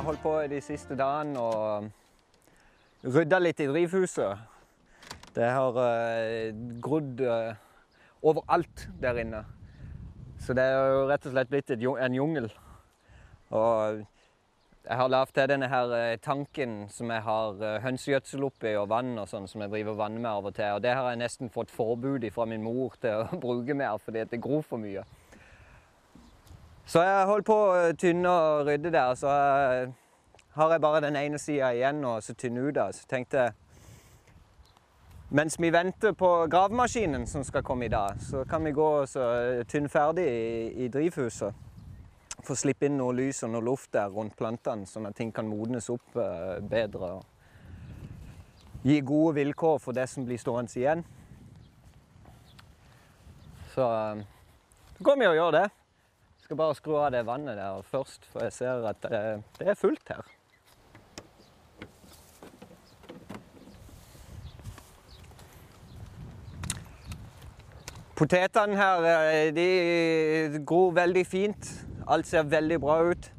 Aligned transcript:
Har 0.00 0.06
holdt 0.06 0.22
på 0.24 0.30
de 0.48 0.58
siste 0.64 0.96
dagene 0.96 1.40
og 1.44 1.90
rydda 3.04 3.36
litt 3.42 3.58
i 3.60 3.66
drivhuset. 3.68 4.46
Det 5.36 5.44
har 5.52 5.76
uh, 5.76 6.62
grodd 6.80 7.20
uh, 7.20 7.50
overalt 8.24 8.86
der 9.02 9.20
inne. 9.20 9.42
Så 10.40 10.56
det 10.56 10.64
er 10.64 10.94
jo 10.94 11.04
rett 11.10 11.28
og 11.28 11.36
slett 11.36 11.52
blitt 11.52 11.74
en 11.76 12.16
jungel. 12.16 12.48
Og 13.52 14.00
jeg 14.88 15.00
har 15.02 15.12
lagd 15.12 15.36
til 15.36 15.52
denne 15.52 15.68
her 15.68 15.92
uh, 15.92 16.16
tanken 16.24 16.86
som 16.88 17.12
jeg 17.12 17.26
har 17.28 17.60
hønsegjødsel 17.84 18.48
oppi 18.48 18.72
og 18.80 18.88
vann 18.94 19.18
og 19.20 19.28
sånn, 19.28 19.52
som 19.52 19.66
jeg 19.66 19.74
driver 19.74 20.00
vann 20.00 20.16
med 20.16 20.30
av 20.32 20.48
og 20.48 20.56
til. 20.56 20.78
Og 20.78 20.86
det 20.86 20.96
har 20.96 21.12
jeg 21.12 21.26
nesten 21.26 21.52
fått 21.52 21.76
forbud 21.76 22.24
fra 22.32 22.48
min 22.48 22.64
mor 22.64 22.96
til 23.04 23.20
å 23.20 23.40
bruke 23.44 23.76
mer 23.76 24.00
fordi 24.00 24.24
det 24.32 24.40
gror 24.48 24.64
for 24.64 24.80
mye. 24.80 25.04
Så 26.90 27.02
jeg 27.06 27.26
holdt 27.28 27.46
på 27.46 27.54
å 27.54 27.90
tynne 27.94 28.30
og 28.34 28.66
rydde 28.66 28.90
der. 28.90 29.12
Så 29.14 29.30
jeg, 29.30 29.90
har 30.56 30.72
jeg 30.74 30.82
bare 30.82 31.02
den 31.04 31.18
ene 31.20 31.38
sida 31.38 31.68
igjen 31.76 32.00
og 32.02 32.18
så 32.26 32.34
tynne 32.34 32.64
ut. 32.66 32.80
Så 32.96 33.06
tenkte 33.10 33.44
jeg 33.44 33.58
mens 35.30 35.54
vi 35.62 35.68
venter 35.70 36.16
på 36.18 36.28
gravemaskinen 36.50 37.28
som 37.30 37.44
skal 37.46 37.62
komme 37.62 37.86
i 37.86 37.92
dag, 37.92 38.16
så 38.18 38.42
kan 38.50 38.64
vi 38.66 38.72
gå 38.74 38.86
og 39.04 39.12
tynne 39.70 39.88
ferdig 39.88 40.24
i, 40.26 40.48
i 40.82 40.88
drivhuset. 40.90 41.54
Få 42.42 42.56
slippe 42.58 42.88
inn 42.88 42.98
noe 42.98 43.14
lys 43.14 43.44
og 43.46 43.52
noe 43.52 43.62
luft 43.62 43.92
der 43.94 44.10
rundt 44.10 44.34
plantene, 44.34 44.88
sånn 44.90 45.06
at 45.06 45.14
ting 45.14 45.30
kan 45.30 45.46
modnes 45.46 45.86
opp 45.94 46.18
uh, 46.18 46.58
bedre. 46.58 47.12
Og 47.20 48.82
gi 48.82 48.98
gode 49.06 49.36
vilkår 49.38 49.78
for 49.78 49.94
det 49.94 50.08
som 50.10 50.26
blir 50.26 50.42
stående 50.42 50.74
igjen. 50.82 51.06
Så 53.76 53.86
så 55.00 55.04
går 55.06 55.16
vi 55.16 55.30
og 55.30 55.38
gjør 55.38 55.54
det. 55.54 55.68
Skal 56.50 56.58
bare 56.58 56.74
skru 56.74 56.96
av 56.98 57.12
det 57.14 57.20
vannet 57.22 57.54
der 57.54 57.84
først, 57.86 58.24
for 58.26 58.42
jeg 58.42 58.50
ser 58.56 58.80
at 58.90 59.04
det, 59.04 59.18
det 59.54 59.68
er 59.70 59.76
fullt 59.78 60.10
her. 60.10 60.26
Potetene 68.18 68.74
her 68.82 69.08
eh, 69.12 69.52
de 69.54 69.68
gror 70.66 70.90
veldig 70.98 71.22
fint. 71.22 71.70
Alt 72.10 72.26
ser 72.26 72.50
veldig 72.50 72.82
bra 72.82 73.00
ut. 73.14 73.32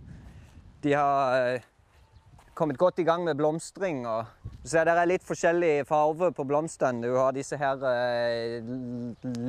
De 0.79 0.95
har 0.95 1.35
eh, 1.51 1.69
kommet 2.55 2.79
godt 2.79 3.03
i 3.03 3.09
gang 3.11 3.27
med 3.27 3.35
blomstring. 3.35 4.05
og 4.07 4.23
så 4.63 4.87
Det 4.87 4.95
er 4.95 5.15
litt 5.17 5.27
forskjellig 5.27 5.81
farge 5.83 6.31
på 6.31 6.47
blomstene. 6.47 7.03
Du 7.03 7.19
har 7.19 7.35
disse 7.35 7.59
her 7.59 7.89
eh, 7.91 8.61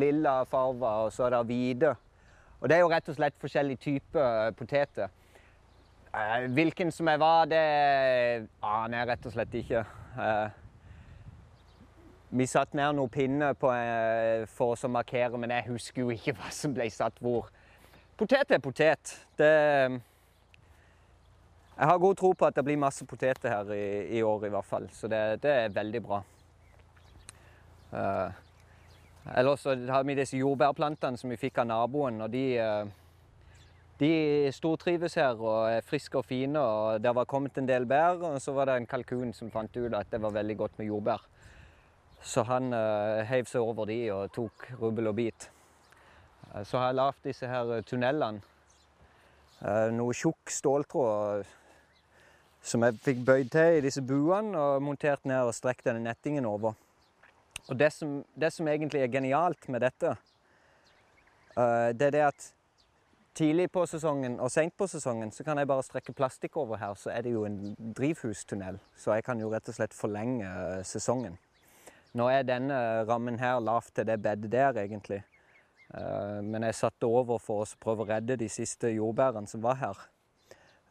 lilla 0.03 0.41
farger, 0.50 1.04
og 1.06 1.12
så 1.15 1.31
er 1.31 1.38
det 1.38 1.47
hvite. 1.47 2.00
Og 2.62 2.68
det 2.70 2.76
er 2.76 2.84
jo 2.84 2.90
rett 2.92 3.08
og 3.10 3.16
slett 3.16 3.38
forskjellige 3.42 3.82
typer 3.82 4.22
eh, 4.22 4.52
poteter. 4.54 5.10
Eh, 6.14 6.44
hvilken 6.54 6.92
som 6.94 7.08
er 7.10 7.18
hva, 7.18 7.42
det 7.50 7.62
aner 8.62 9.00
jeg 9.00 9.08
rett 9.08 9.26
og 9.26 9.34
slett 9.34 9.56
ikke. 9.58 9.82
Eh, 10.22 10.60
vi 12.38 12.46
satte 12.46 12.78
ned 12.78 12.94
noen 12.96 13.10
pinner 13.12 13.58
for 13.58 14.78
å 14.78 14.92
markere, 14.94 15.40
men 15.42 15.50
jeg 15.56 15.66
husker 15.72 16.04
jo 16.04 16.14
ikke 16.14 16.36
hva 16.38 16.52
som 16.54 16.76
ble 16.76 16.86
satt 16.94 17.18
hvor. 17.18 17.50
Potet 18.16 18.54
er 18.54 18.62
potet. 18.62 19.16
Det, 19.36 19.50
jeg 21.72 21.90
har 21.90 21.98
god 21.98 22.16
tro 22.20 22.30
på 22.38 22.46
at 22.46 22.54
det 22.54 22.66
blir 22.68 22.78
masse 22.78 23.02
poteter 23.10 23.50
her 23.50 23.74
i, 23.74 23.82
i 24.20 24.22
år 24.22 24.46
i 24.46 24.52
hvert 24.54 24.70
fall, 24.70 24.86
så 24.94 25.10
det, 25.10 25.20
det 25.42 25.58
er 25.64 25.74
veldig 25.74 26.02
bra. 26.04 26.22
Uh, 27.92 28.41
eller 29.25 29.56
så 29.56 29.75
har 29.87 30.05
vi 30.05 30.16
disse 30.19 30.37
jordbærplantene 30.37 31.19
som 31.19 31.31
vi 31.31 31.38
fikk 31.38 31.62
av 31.62 31.69
naboen. 31.71 32.21
og 32.22 32.31
De, 32.31 32.59
eh, 32.59 32.87
de 34.00 34.50
stortrives 34.53 35.15
her 35.15 35.38
og 35.38 35.71
er 35.71 35.81
friske 35.87 36.19
og 36.19 36.25
fine. 36.25 36.59
og 36.59 37.03
Det 37.03 37.15
var 37.15 37.25
kommet 37.25 37.59
en 37.59 37.69
del 37.69 37.87
bær, 37.87 38.19
og 38.22 38.41
så 38.41 38.53
var 38.53 38.65
det 38.66 38.77
en 38.77 38.87
kalkun 38.87 39.33
som 39.33 39.50
fant 39.50 39.77
ut 39.77 39.94
at 39.94 40.10
det 40.10 40.22
var 40.22 40.31
veldig 40.31 40.56
godt 40.56 40.78
med 40.78 40.87
jordbær. 40.87 41.21
Så 42.22 42.43
han 42.43 42.72
uh, 42.72 43.25
heiv 43.27 43.44
seg 43.44 43.60
over 43.60 43.84
de 43.84 44.12
og 44.12 44.33
tok 44.33 44.69
rubbel 44.81 45.09
og 45.09 45.16
bit. 45.16 45.50
Uh, 46.54 46.62
så 46.62 46.78
har 46.78 46.87
jeg 46.87 46.94
lagd 46.94 47.25
disse 47.25 47.47
her 47.47 47.83
tunnelene. 47.83 48.41
Noe 49.94 50.15
tjukk 50.15 50.50
ståltråd 50.50 51.44
som 52.62 52.83
jeg 52.83 52.99
fikk 53.03 53.21
bøyd 53.27 53.50
til 53.50 53.77
i 53.78 53.83
disse 53.84 54.03
buene 54.03 54.59
og 54.59 54.83
montert 54.83 55.22
ned 55.27 55.47
og 55.47 55.54
strekt 55.54 55.84
denne 55.87 56.03
nettingen 56.03 56.47
over. 56.47 56.75
Og 57.68 57.78
det 57.78 57.92
som, 57.94 58.24
det 58.34 58.50
som, 58.52 58.68
egentlig 58.68 59.02
er 59.02 59.12
genialt 59.12 59.68
med 59.68 59.84
dette, 59.84 60.16
uh, 61.56 61.90
det 61.94 62.08
er 62.08 62.16
det 62.16 62.24
at 62.26 62.48
tidlig 63.38 63.70
på 63.72 63.84
sesongen 63.88 64.40
og 64.42 64.50
sent 64.52 64.74
på 64.76 64.86
sesongen 64.90 65.30
så 65.32 65.44
kan 65.46 65.58
jeg 65.58 65.68
bare 65.70 65.84
strekke 65.86 66.12
plastikk 66.12 66.56
over 66.60 66.76
her, 66.76 66.94
så 66.94 67.10
er 67.14 67.22
det 67.22 67.32
jo 67.32 67.44
en 67.46 67.76
drivhustunnel. 67.96 68.80
Så 68.96 69.14
jeg 69.14 69.24
kan 69.24 69.40
jo 69.40 69.52
rett 69.52 69.68
og 69.70 69.78
slett 69.78 69.94
forlenge 69.96 70.48
uh, 70.48 70.80
sesongen. 70.86 71.38
Nå 72.18 72.28
er 72.28 72.44
denne 72.44 72.76
rammen 73.08 73.38
her 73.40 73.60
lav 73.60 73.86
til 73.94 74.04
det 74.06 74.18
bedet 74.22 74.50
der, 74.52 74.76
egentlig. 74.82 75.22
Uh, 75.94 76.42
men 76.42 76.66
jeg 76.66 76.80
satte 76.80 77.08
over 77.08 77.38
for 77.40 77.62
å 77.62 77.80
prøve 77.80 78.04
å 78.04 78.10
redde 78.10 78.40
de 78.40 78.50
siste 78.52 78.90
jordbærene 78.92 79.48
som 79.48 79.62
var 79.64 79.80
her. 79.80 80.06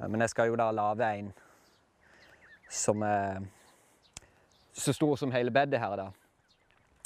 Men 0.01 0.23
jeg 0.23 0.31
skal 0.33 0.49
jo 0.49 0.57
da 0.57 0.71
lage 0.73 1.05
en 1.19 1.27
som 2.71 3.03
er 3.05 3.43
så 4.73 4.93
stor 4.95 5.15
som 5.19 5.31
hele 5.35 5.51
bedet 5.53 5.79
her, 5.79 5.95
da. 5.99 6.07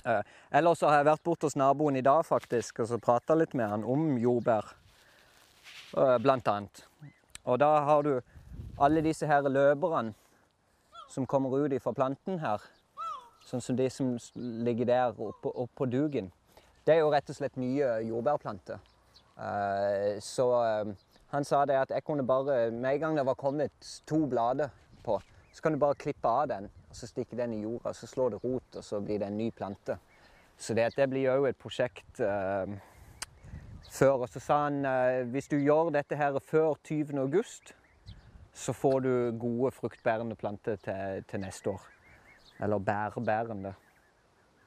Eh, 0.06 0.22
ellers 0.52 0.80
så 0.80 0.90
har 0.90 1.00
jeg 1.00 1.08
vært 1.08 1.24
bort 1.26 1.46
hos 1.48 1.56
naboen 1.58 1.98
i 1.98 2.04
dag 2.06 2.22
faktisk, 2.28 2.84
og 2.84 2.90
så 2.92 3.02
prata 3.02 3.34
litt 3.38 3.56
med 3.58 3.72
han 3.72 3.86
om 3.90 4.18
jordbær, 4.22 4.68
eh, 5.98 6.18
blant 6.22 6.48
annet. 6.48 6.84
Og 7.46 7.60
da 7.60 7.72
har 7.86 8.04
du 8.04 8.22
alle 8.80 9.02
disse 9.02 9.26
her 9.26 9.42
løperne 9.42 10.14
som 11.10 11.26
kommer 11.26 11.50
ut 11.58 11.82
fra 11.82 11.94
planten 11.94 12.40
her. 12.40 12.62
Sånn 13.46 13.62
som 13.62 13.76
de 13.76 13.90
som 13.90 14.18
ligger 14.36 14.86
der 14.86 15.10
oppe, 15.22 15.50
oppe 15.50 15.76
på 15.76 15.90
dugen. 15.90 16.32
Det 16.86 16.96
er 16.96 17.00
jo 17.00 17.12
rett 17.12 17.30
og 17.30 17.36
slett 17.36 17.58
nye 17.58 18.02
jordbærplanter. 18.06 18.80
Eh, 19.38 20.20
så 20.22 20.48
han 21.32 21.44
sa 21.44 21.66
det 21.66 21.76
at 21.76 21.90
jeg 21.90 22.04
kunne 22.04 22.26
bare, 22.26 22.72
med 22.72 22.94
en 22.94 23.00
gang 23.00 23.16
det 23.16 23.26
var 23.26 23.36
kommet 23.36 23.72
to 24.06 24.26
blader 24.26 24.70
på, 25.04 25.20
så 25.54 25.62
kan 25.62 25.74
du 25.74 25.80
bare 25.80 25.96
klippe 25.96 26.28
av 26.28 26.48
den 26.48 26.70
og 26.96 27.00
så 27.02 27.10
stikke 27.12 27.36
den 27.36 27.54
i 27.54 27.62
jorda. 27.66 27.94
Så 27.94 28.08
slår 28.08 28.30
det 28.30 28.44
rot, 28.44 28.76
og 28.76 28.84
så 28.84 29.02
blir 29.04 29.20
det 29.20 29.28
en 29.28 29.38
ny 29.38 29.50
plante. 29.52 29.98
Så 30.58 30.74
det, 30.74 30.94
det 30.96 31.10
blir 31.12 31.34
òg 31.34 31.50
et 31.50 31.60
prosjekt 31.60 32.22
eh, 32.24 32.76
før. 33.92 34.24
Og 34.24 34.30
så 34.32 34.40
sa 34.40 34.62
han 34.70 34.86
eh, 34.88 35.24
hvis 35.34 35.52
du 35.52 35.58
gjør 35.60 35.92
dette 35.98 36.16
her 36.16 36.40
før 36.40 36.78
20. 36.88 37.18
august, 37.20 37.74
så 38.56 38.74
får 38.74 39.00
du 39.04 39.12
gode 39.40 39.74
fruktbærende 39.76 40.38
planter 40.40 40.80
til, 40.80 41.26
til 41.28 41.44
neste 41.44 41.74
år. 41.76 41.82
Eller 42.64 42.80
bærbærende 42.80 43.74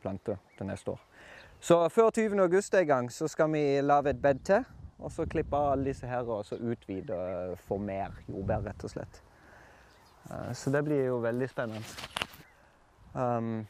planter 0.03 0.37
til 0.59 0.69
neste 0.69 0.93
år. 0.93 1.07
Så 1.61 1.81
før 1.89 2.11
20. 2.11 2.37
august 2.43 2.75
en 2.77 2.87
gang 2.87 3.09
så 3.13 3.29
skal 3.29 3.49
vi 3.53 3.81
lage 3.81 4.13
et 4.13 4.21
bed 4.23 4.45
til. 4.45 4.69
Og 4.99 5.13
så 5.15 5.25
klippe 5.31 5.57
alle 5.57 5.89
disse 5.89 6.07
her 6.11 6.29
og 6.29 6.45
så 6.45 6.59
utvide 6.59 7.57
for 7.65 7.81
mer 7.81 8.13
jordbær, 8.29 8.67
rett 8.67 8.85
og 8.85 8.93
slett. 8.93 9.23
Eh, 10.31 10.53
så 10.53 10.71
det 10.71 10.85
blir 10.85 11.05
jo 11.07 11.19
veldig 11.25 11.49
spennende. 11.51 11.85
Um, 13.15 13.67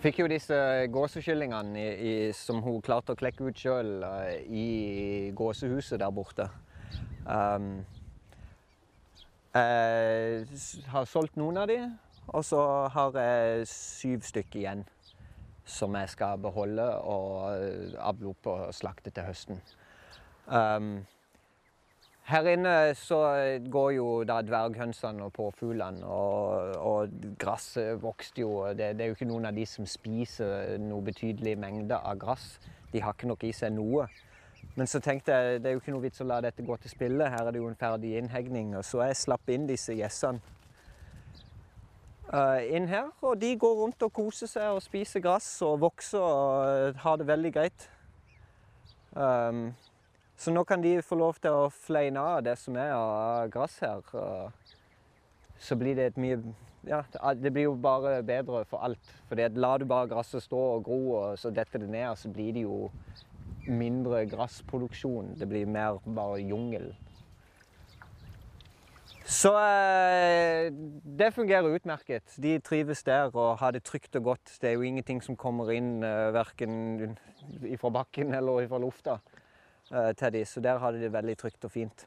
fikk 0.00 0.22
jo 0.22 0.28
disse 0.30 0.56
gåsekyllingene 0.92 2.32
som 2.36 2.62
hun 2.64 2.80
klarte 2.84 3.14
å 3.14 3.18
klekke 3.18 3.50
ut 3.50 3.58
sjøl 3.58 4.04
uh, 4.04 4.32
i 4.48 5.30
gåsehuset 5.36 6.00
der 6.00 6.12
borte. 6.14 6.48
Um, 7.26 7.82
jeg 9.50 10.46
har 10.92 11.08
solgt 11.10 11.36
noen 11.40 11.58
av 11.58 11.66
de, 11.66 11.78
og 12.30 12.44
så 12.46 12.62
har 12.94 13.16
jeg 13.18 13.66
syv 13.70 14.26
stykker 14.28 14.60
igjen. 14.62 14.84
som 15.70 15.94
jeg 15.94 16.08
skal 16.10 16.38
beholde 16.42 16.82
og 17.06 17.52
eh, 17.52 17.92
avle 18.02 18.32
opp 18.32 18.46
og 18.50 18.72
slakte 18.74 19.12
til 19.14 19.22
høsten. 19.22 19.60
Um, 20.46 21.04
her 22.30 22.46
inne 22.52 22.74
så 22.98 23.18
går 23.70 23.90
jo 23.96 24.06
da 24.28 24.40
dverghønsene 24.46 25.26
og 25.26 25.32
påfuglene, 25.36 26.06
og, 26.06 26.74
og 26.78 27.14
gresset 27.38 28.00
vokste 28.02 28.44
jo 28.44 28.52
det, 28.70 28.94
det, 28.98 29.04
er 29.04 29.12
jo 29.12 29.18
ikke 29.18 29.30
noen 29.30 29.50
av 29.50 29.56
de 29.56 29.66
som 29.66 29.86
spiser 29.88 30.78
noe 30.82 31.04
betydelig 31.10 31.56
mengde 31.58 31.98
av 31.98 32.18
gress. 32.22 32.54
De 32.92 33.02
har 33.02 33.16
ikke 33.16 33.30
nok 33.30 33.46
i 33.46 33.52
seg 33.56 33.74
noe. 33.74 34.06
Men 34.76 34.86
så 34.86 35.00
tenkte 35.02 35.34
jeg 35.34 35.60
det 35.62 35.70
er 35.70 35.76
jo 35.76 35.82
ikke 35.82 35.94
noe 35.94 36.04
vits 36.04 36.22
å 36.22 36.28
la 36.28 36.40
dette 36.44 36.64
gå 36.64 36.76
til 36.80 36.92
spille. 36.92 37.28
Her 37.30 37.48
er 37.48 37.54
det 37.54 37.62
jo 37.62 37.68
en 37.70 37.78
ferdig 37.78 38.16
innhegning. 38.20 38.74
Og 38.78 38.86
så 38.86 39.02
jeg 39.08 39.18
slapp 39.18 39.50
inn 39.50 39.66
disse 39.68 39.94
gjessene 39.98 40.40
uh, 42.32 42.60
inn 42.64 42.88
her. 42.90 43.10
Og 43.26 43.38
de 43.40 43.54
går 43.58 43.78
rundt 43.82 44.06
og 44.06 44.12
koser 44.14 44.50
seg 44.50 44.76
og 44.76 44.82
spiser 44.84 45.24
gress 45.24 45.48
og 45.66 45.80
vokser 45.82 46.22
og 46.22 47.00
har 47.04 47.20
det 47.20 47.28
veldig 47.30 47.54
greit. 47.56 47.88
Um, 49.10 49.70
så 50.40 50.52
nå 50.54 50.64
kan 50.64 50.80
de 50.80 51.02
få 51.04 51.18
lov 51.20 51.36
til 51.36 51.52
å 51.52 51.68
fleine 51.84 52.20
av 52.20 52.40
det 52.46 52.54
som 52.56 52.76
er 52.80 52.94
av 52.96 53.50
gress 53.52 53.76
her. 53.84 54.00
Så 55.60 55.76
blir 55.76 55.98
det 55.98 56.12
et 56.12 56.20
mye 56.20 56.40
Ja, 56.88 57.02
det 57.36 57.50
blir 57.52 57.66
jo 57.66 57.74
bare 57.76 58.22
bedre 58.24 58.62
for 58.64 58.80
alt. 58.80 59.10
For 59.28 59.36
lar 59.36 59.82
du 59.82 59.84
bare 59.84 60.08
gresset 60.08 60.46
stå 60.46 60.60
og 60.78 60.86
gro, 60.86 61.00
og 61.18 61.38
så 61.38 61.50
detter 61.52 61.82
det 61.82 61.90
ned, 61.92 62.16
så 62.16 62.30
blir 62.32 62.54
det 62.56 62.62
jo 62.64 62.86
mindre 63.68 64.22
gressproduksjon. 64.30 65.34
Det 65.36 65.48
blir 65.48 65.68
mer 65.68 66.00
bare 66.06 66.40
jungel. 66.40 66.88
Så 69.30 69.52
eh, 69.60 70.72
det 71.04 71.34
fungerer 71.36 71.76
utmerket. 71.76 72.32
De 72.40 72.56
trives 72.64 73.04
der 73.06 73.28
og 73.36 73.58
har 73.60 73.76
det 73.76 73.84
trygt 73.84 74.16
og 74.16 74.32
godt. 74.32 74.56
Det 74.56 74.70
er 74.70 74.74
jo 74.74 74.88
ingenting 74.88 75.20
som 75.22 75.36
kommer 75.36 75.70
inn 75.70 76.00
eh, 76.02 76.32
verken 76.34 77.18
fra 77.78 77.92
bakken 77.94 78.34
eller 78.34 78.66
fra 78.72 78.80
lufta. 78.80 79.20
Eh, 79.90 80.12
til 80.14 80.32
de, 80.32 80.44
så 80.44 80.60
der 80.60 80.78
har 80.78 80.90
de 80.90 81.00
det 81.00 81.12
veldig 81.12 81.38
trygt 81.38 81.64
og 81.64 81.70
fint. 81.70 82.06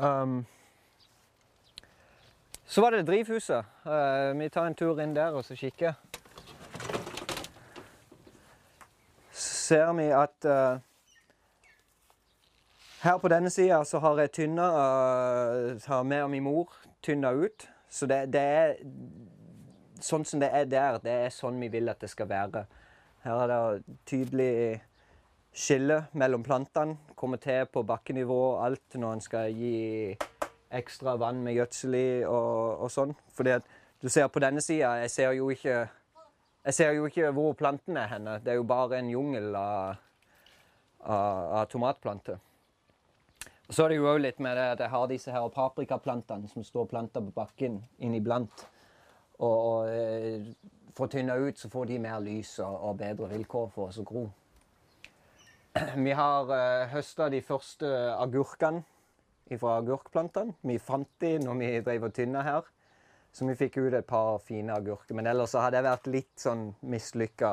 Um, 0.00 0.46
så 2.64 2.80
var 2.80 2.90
det 2.90 3.06
drivhuset. 3.06 3.64
Uh, 3.84 4.38
vi 4.40 4.48
tar 4.48 4.66
en 4.66 4.74
tur 4.74 5.00
inn 5.00 5.16
der 5.16 5.36
og 5.36 5.44
så 5.44 5.56
kikker. 5.56 5.92
Så 9.32 9.50
ser 9.66 9.92
vi 9.92 10.06
at 10.16 10.46
uh, 10.48 10.80
her 13.02 13.18
på 13.18 13.28
denne 13.28 13.50
sida 13.50 13.84
så 13.84 13.98
har 13.98 14.18
jeg 14.20 14.32
tynna 14.32 14.68
uh, 14.70 15.84
har 15.86 16.02
meg 16.02 16.22
og 16.22 16.30
min 16.30 16.42
mor 16.42 16.72
tynna 17.02 17.30
ut. 17.32 17.68
Så 17.90 18.06
det, 18.06 18.32
det, 18.32 18.40
er 18.40 18.74
sånn 20.00 20.24
som 20.24 20.40
det 20.40 20.48
er 20.52 20.64
der, 20.64 20.98
det 21.04 21.18
er 21.26 21.28
sånn 21.28 21.60
vi 21.60 21.68
vil 21.68 21.92
at 21.92 22.00
det 22.00 22.10
skal 22.10 22.30
være. 22.32 22.64
Her 23.26 23.44
er 23.44 23.52
det 23.52 23.98
tydelig 24.08 24.80
skille 25.52 26.04
mellom 26.12 26.42
plantene. 26.42 26.96
Kommer 27.16 27.40
til 27.42 27.66
på 27.72 27.84
bakkenivå 27.86 28.38
og 28.54 28.64
alt 28.66 28.98
når 28.98 29.16
en 29.16 29.24
skal 29.24 29.56
gi 29.56 30.16
ekstra 30.72 31.16
vann 31.20 31.42
med 31.44 31.58
gjødsel 31.58 31.96
i 31.98 32.06
og, 32.24 32.84
og 32.86 32.92
sånn. 32.92 33.12
Fordi 33.36 33.56
at 33.58 33.68
du 34.02 34.08
ser 34.10 34.30
på 34.32 34.42
denne 34.42 34.62
sida, 34.64 34.96
jeg 35.04 35.12
ser 35.12 35.36
jo 35.36 35.50
ikke 35.52 35.82
jeg 36.62 36.74
ser 36.76 36.92
jo 36.94 37.08
ikke 37.08 37.32
hvor 37.34 37.56
plantene 37.58 38.04
er 38.04 38.10
henne. 38.14 38.38
Det 38.38 38.52
er 38.52 38.60
jo 38.60 38.66
bare 38.66 39.00
en 39.00 39.10
jungel 39.10 39.54
av, 39.58 39.96
av, 41.02 41.38
av 41.58 41.64
tomatplanter. 41.70 42.38
Og 43.66 43.74
så 43.74 43.84
er 43.84 43.92
det 43.92 43.96
jo 43.98 44.10
òg 44.10 44.20
litt 44.22 44.38
med 44.42 44.54
det 44.58 44.68
at 44.74 44.84
jeg 44.84 44.92
har 44.92 45.08
disse 45.10 45.32
her 45.34 45.48
paprikaplantene 45.50 46.50
som 46.50 46.62
står 46.66 46.86
planta 46.90 47.22
på 47.24 47.34
bakken 47.34 47.80
inniblant. 48.04 48.66
Og, 49.40 49.56
og 49.56 49.90
eh, 49.90 50.46
for 50.94 51.08
å 51.08 51.10
tynne 51.10 51.38
ut, 51.40 51.58
så 51.58 51.70
får 51.72 51.90
de 51.90 51.98
mer 52.04 52.20
lys 52.22 52.58
og, 52.62 52.74
og 52.90 53.00
bedre 53.00 53.30
vilkår 53.32 53.70
for 53.74 53.90
oss 53.90 53.98
å 53.98 54.06
gro. 54.06 54.26
Vi 55.96 56.12
har 56.12 56.50
uh, 56.50 56.56
eh, 56.56 56.88
høsta 56.92 57.28
de 57.32 57.40
første 57.44 57.88
agurkene 58.12 58.84
fra 59.52 59.78
agurkplantene. 59.80 60.54
Vi 60.64 60.78
fant 60.80 61.08
de 61.20 61.36
når 61.40 61.58
vi 61.60 61.70
drev 61.84 62.06
og 62.08 62.14
tynna 62.16 62.42
her. 62.44 62.68
Så 63.32 63.46
vi 63.48 63.56
fikk 63.56 63.78
ut 63.80 63.94
et 63.96 64.06
par 64.08 64.38
fine 64.44 64.72
agurker. 64.72 65.16
Men 65.16 65.30
ellers 65.30 65.56
hadde 65.56 65.80
jeg 65.80 65.86
vært 65.88 66.10
litt 66.12 66.44
sånn 66.44 66.66
mislykka 66.84 67.52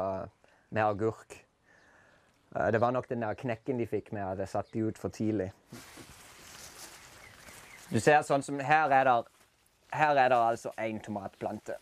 med 0.75 0.83
agurk. 0.83 1.37
Uh, 2.55 2.67
det 2.75 2.81
var 2.83 2.95
nok 2.95 3.07
den 3.07 3.23
der 3.23 3.39
knekken 3.39 3.79
de 3.79 3.87
fikk 3.87 4.11
med 4.15 4.27
at 4.27 4.43
jeg 4.43 4.53
satte 4.55 4.75
de 4.75 4.87
ut 4.89 4.99
for 4.99 5.15
tidlig. 5.15 5.51
Du 7.89 7.99
ser 8.03 8.21
sånn 8.27 8.43
som 8.45 8.59
Her 8.61 8.91
er 8.93 9.07
det, 9.07 9.19
her 9.95 10.19
er 10.19 10.29
det 10.29 10.37
altså 10.37 10.75
én 10.77 10.99
tomatplante 11.01 11.79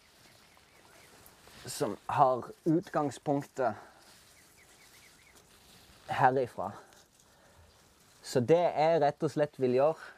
som 1.68 1.98
har 2.08 2.46
utgangspunktet 2.64 3.76
herifra. 6.10 6.72
Så 8.24 8.40
det 8.44 8.60
jeg 8.60 9.02
rett 9.02 9.24
og 9.24 9.32
slett 9.32 9.60
vil 9.62 9.78
gjøre, 9.78 10.14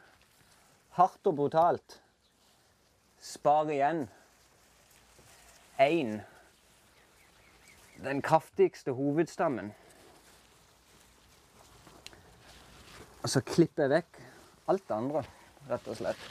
hardt 0.98 1.28
og 1.30 1.36
brutalt 1.38 2.00
Spare 3.20 3.74
igjen 3.74 4.06
én 5.78 6.16
Den 8.00 8.22
kraftigste 8.24 8.94
hovedstammen. 8.96 9.74
Og 13.20 13.28
så 13.28 13.42
klipper 13.44 13.84
jeg 13.84 13.92
vekk 13.92 14.20
alt 14.72 14.86
det 14.88 14.96
andre, 14.96 15.22
rett 15.68 15.90
og 15.92 15.98
slett. 16.00 16.22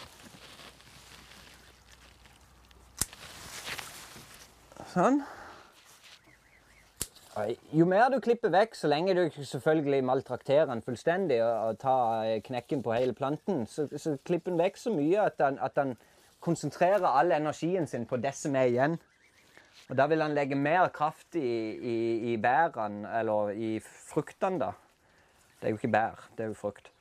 Sånn. 4.89 5.21
Jo 7.73 7.85
mer 7.85 8.09
du 8.09 8.19
klipper 8.23 8.51
vekk, 8.53 8.75
så 8.75 8.89
lenge 8.89 9.15
du 9.17 9.43
selvfølgelig 9.43 10.03
maltrakterer 10.03 10.65
den 10.69 10.81
fullstendig 10.81 11.39
og, 11.43 11.77
tar 11.81 12.25
eh, 12.25 12.41
knekken 12.45 12.83
på 12.83 12.93
hele 12.95 13.13
planten, 13.13 13.65
så, 13.67 13.87
så 13.97 14.17
klipper 14.25 14.51
den 14.51 14.61
vekk 14.61 14.77
så 14.77 14.93
mye 14.93 15.25
at 15.25 15.37
den, 15.39 15.59
at 15.61 15.75
den 15.75 15.95
konsentrerer 16.39 17.07
all 17.07 17.31
energien 17.35 17.87
sin 17.87 18.05
på 18.09 18.17
det 18.17 18.33
som 18.35 18.55
er 18.55 18.71
igjen. 18.71 18.99
Og 19.89 19.97
Da 19.97 20.05
vil 20.07 20.21
han 20.21 20.35
legge 20.35 20.55
mer 20.55 20.87
kraft 20.93 21.35
i, 21.35 21.49
i, 21.73 21.97
i 22.33 22.37
bærene, 22.37 23.09
eller 23.19 23.49
i 23.49 23.79
fruktene, 23.83 24.59
da. 24.59 24.71
Det 25.59 25.67
er 25.67 25.73
jo 25.73 25.79
ikke 25.81 25.91
bær, 25.91 26.29
det 26.37 26.43
er 26.43 26.47
jo 26.47 26.53
frukt. 26.53 26.91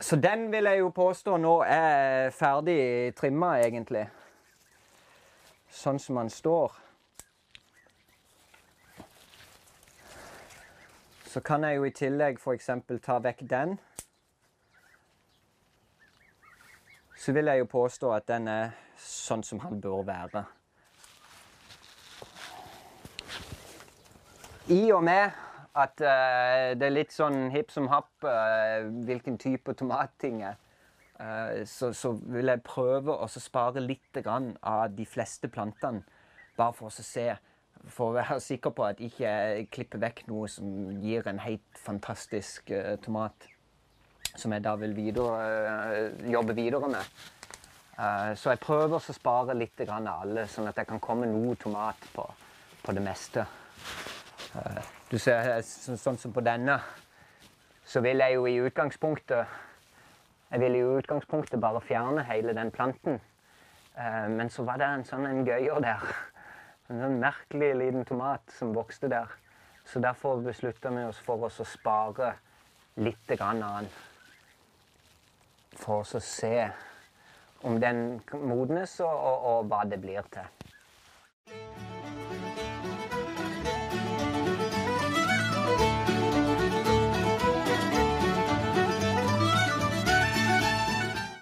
Så 0.00 0.16
den 0.16 0.52
vil 0.52 0.64
jeg 0.64 0.78
jo 0.80 0.88
påstå 0.88 1.36
nå 1.36 1.60
er 1.66 2.30
ferdig 2.32 3.14
trimma, 3.16 3.58
egentlig. 3.60 4.06
Sånn 5.70 6.00
som 6.00 6.16
den 6.16 6.32
står. 6.32 6.72
Så 11.30 11.40
kan 11.40 11.62
jeg 11.62 11.76
jo 11.76 11.84
i 11.86 11.92
tillegg 11.94 12.40
f.eks. 12.42 12.70
ta 13.06 13.20
vekk 13.22 13.44
den. 13.50 13.76
Så 17.14 17.30
vil 17.36 17.46
jeg 17.46 17.60
jo 17.60 17.68
påstå 17.70 18.08
at 18.16 18.24
den 18.26 18.48
er 18.50 18.72
sånn 18.98 19.44
som 19.46 19.60
han 19.62 19.78
bør 19.78 20.02
være. 20.08 20.42
I 24.74 24.80
og 24.90 25.04
med 25.06 25.38
at 25.78 26.02
uh, 26.02 26.72
det 26.74 26.88
er 26.88 26.96
litt 26.96 27.14
sånn 27.14 27.46
hipp 27.54 27.70
som 27.70 27.86
happ 27.92 28.26
uh, 28.26 28.90
hvilken 29.06 29.38
type 29.38 29.76
tomatting 29.78 30.42
er, 30.48 30.58
uh, 31.20 31.62
så, 31.62 31.92
så, 31.94 32.10
vil 32.26 32.50
jeg 32.50 32.64
prøve 32.66 33.14
å 33.14 33.30
spare 33.30 33.86
litt 33.86 34.18
av 34.26 34.98
de 34.98 35.06
fleste 35.06 35.46
plantene. 35.46 36.02
Bare 36.58 36.74
for 36.74 36.90
å 36.90 37.06
se 37.06 37.28
for 37.88 38.10
å 38.10 38.16
være 38.18 38.40
sikker 38.50 38.74
på 38.74 38.86
at 38.86 39.00
jeg 39.00 39.12
ikke 39.12 39.66
klipper 39.74 40.04
vekk 40.04 40.24
noe 40.30 40.48
som 40.50 40.68
gir 41.02 41.28
en 41.30 41.40
helt 41.42 41.82
fantastisk 41.84 42.72
uh, 42.74 42.96
tomat. 43.02 43.48
Som 44.38 44.54
jeg 44.54 44.62
da 44.62 44.76
vil 44.78 44.94
videre, 44.94 45.46
uh, 45.66 46.28
jobbe 46.30 46.54
videre 46.58 46.90
med. 46.92 47.16
Uh, 47.96 48.32
så 48.38 48.54
jeg 48.54 48.62
prøver 48.62 48.96
å 48.96 49.14
spare 49.14 49.56
litt 49.56 49.80
av 49.86 49.96
alle, 49.98 50.46
sånn 50.48 50.70
at 50.70 50.78
jeg 50.78 50.88
kan 50.88 51.02
komme 51.02 51.28
noe 51.28 51.56
tomat 51.60 52.06
på, 52.14 52.24
på 52.84 52.96
det 52.96 53.04
meste. 53.04 53.46
du 55.10 55.18
ser 55.18 55.60
så, 55.62 55.96
Sånn 55.96 56.16
som 56.18 56.32
på 56.34 56.42
denne, 56.42 56.80
så 57.86 58.00
vil 58.02 58.18
jeg 58.18 58.34
jo 58.34 58.46
i 58.46 58.56
utgangspunktet 58.58 59.46
Jeg 60.50 60.60
vil 60.60 60.74
i 60.74 60.80
utgangspunktet 60.82 61.60
bare 61.60 61.80
fjerne 61.80 62.24
hele 62.26 62.52
den 62.52 62.70
planten. 62.70 63.20
men 64.28 64.50
så 64.50 64.64
var 64.64 64.78
det 64.78 64.86
en 64.86 65.04
sånn 65.04 65.26
en 65.26 65.44
gøyer 65.46 65.78
der 65.80 66.02
en 66.90 67.02
sånn 67.04 67.20
merkelig 67.22 67.70
liten 67.78 68.06
tomat 68.06 68.50
som 68.56 68.74
vokste 68.74 69.10
der. 69.10 69.30
Så 69.86 70.02
derfor 70.02 70.42
beslutta 70.42 70.90
vi 70.94 71.04
oss 71.06 71.18
for 71.22 71.46
oss 71.46 71.60
å 71.62 71.66
spare 71.66 72.34
litt 72.98 73.30
av 73.38 73.60
den. 73.60 73.90
For 75.80 76.02
å 76.02 76.22
se 76.22 76.54
om 77.62 77.78
den 77.80 78.20
modnes, 78.32 78.98
og, 79.04 79.12
og, 79.12 79.46
og 79.52 79.70
hva 79.70 79.84
det 79.88 80.00
blir 80.02 80.26
til. 80.34 80.69